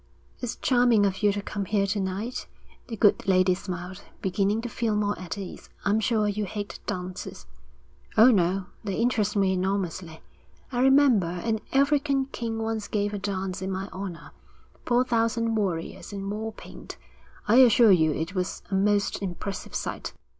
'It's 0.39 0.55
charming 0.55 1.05
of 1.05 1.21
you 1.21 1.31
to 1.31 1.43
come 1.43 1.65
here 1.65 1.85
to 1.85 1.99
night,' 1.99 2.47
the 2.87 2.97
good 2.97 3.27
lady 3.27 3.53
smiled, 3.53 4.01
beginning 4.19 4.59
to 4.59 4.67
feel 4.67 4.95
more 4.95 5.13
at 5.19 5.37
ease. 5.37 5.69
'I'm 5.85 5.99
sure 5.99 6.27
you 6.27 6.45
hate 6.45 6.79
dances.' 6.87 7.45
'Oh, 8.17 8.31
no, 8.31 8.65
they 8.83 8.95
interest 8.95 9.35
me 9.35 9.53
enormously. 9.53 10.21
I 10.71 10.81
remember, 10.81 11.27
an 11.27 11.59
African 11.71 12.25
king 12.31 12.57
once 12.57 12.87
gave 12.87 13.13
a 13.13 13.19
dance 13.19 13.61
in 13.61 13.69
my 13.71 13.89
honour. 13.89 14.31
Four 14.87 15.03
thousand 15.03 15.53
warriors 15.53 16.11
in 16.11 16.27
war 16.31 16.51
paint. 16.51 16.97
I 17.47 17.57
assure 17.57 17.91
you 17.91 18.11
it 18.11 18.33
was 18.33 18.63
a 18.71 18.73
most 18.73 19.21
impressive 19.21 19.75
sight.' 19.75 20.13